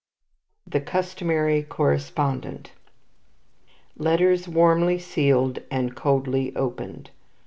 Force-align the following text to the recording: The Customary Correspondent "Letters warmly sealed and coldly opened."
The 0.65 0.81
Customary 0.81 1.61
Correspondent 1.61 2.71
"Letters 3.95 4.47
warmly 4.47 4.97
sealed 4.97 5.59
and 5.69 5.95
coldly 5.95 6.55
opened." 6.55 7.11